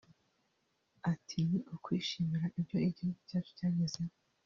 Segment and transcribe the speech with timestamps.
[1.11, 4.15] Ati “Ni ukwishimira ibyo igihugu cyacu cyagezeho